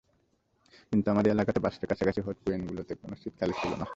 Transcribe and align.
কিন্তু 0.91 1.07
আমাদের 1.11 1.31
এলাকাতে 1.31 1.59
বাসার 1.59 1.89
কাছাকাছি 1.89 2.19
হইকুয়েনগুলোতে 2.21 2.93
কোনো 2.95 3.15
সিট 3.15 3.33
খালি 3.39 3.53
ছিল 3.61 3.71
না। 3.75 3.85